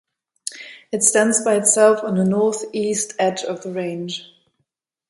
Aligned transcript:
It 0.91 1.03
stands 1.03 1.43
by 1.45 1.53
itself 1.57 2.03
on 2.03 2.15
the 2.15 2.25
northeast 2.25 3.13
edge 3.19 3.43
of 3.43 3.61
the 3.61 3.71
range. 3.71 4.33